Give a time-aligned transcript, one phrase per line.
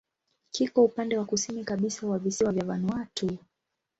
[0.51, 3.37] Kiko upande wa kusini kabisa wa visiwa vya Vanuatu.